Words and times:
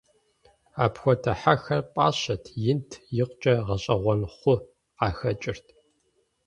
Апхуэдэ 0.83 1.33
хьэхэр 1.39 1.81
пӀащэт, 1.93 2.43
инт, 2.71 2.89
икъукӀэ 3.21 3.53
гъэщӀэгъуэн 3.65 4.21
хъу 4.35 4.55
къахэкӀырт. 4.97 5.65